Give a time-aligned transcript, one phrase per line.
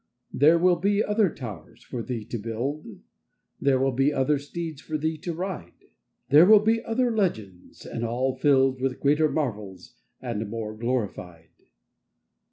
[0.33, 2.87] There will be other towers for thee to build;
[3.59, 5.73] There will be other steeds for thee to ride;
[6.29, 11.49] There will be other legends, and all filled With greater marvels and more glorified.